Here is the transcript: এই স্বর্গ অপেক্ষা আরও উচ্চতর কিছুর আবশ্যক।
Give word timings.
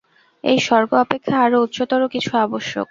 এই 0.43 0.57
স্বর্গ 0.59 0.91
অপেক্ষা 0.95 1.35
আরও 1.45 1.57
উচ্চতর 1.63 2.01
কিছুর 2.13 2.37
আবশ্যক। 2.41 2.79